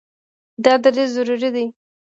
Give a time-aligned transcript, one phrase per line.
[0.63, 1.65] دا دریځ ضروري دی.